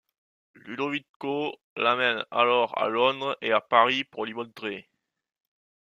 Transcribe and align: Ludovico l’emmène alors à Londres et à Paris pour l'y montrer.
Ludovico 0.55 1.59
l’emmène 1.77 2.25
alors 2.31 2.75
à 2.75 2.89
Londres 2.89 3.37
et 3.41 3.51
à 3.51 3.61
Paris 3.61 4.03
pour 4.03 4.25
l'y 4.25 4.33
montrer. 4.33 4.89